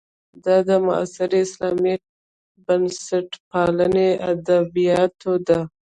دا 0.43 0.55
د 0.67 0.69
معاصرې 0.85 1.39
اسلامي 1.45 1.95
بنسټپالنې 2.65 4.09
ادبیاتو 4.31 5.33
ده. 5.47 5.59